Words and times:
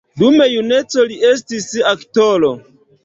Dum 0.19 0.37
juneco 0.53 1.05
li 1.11 1.19
estis 1.29 1.67
aktoro. 1.93 2.51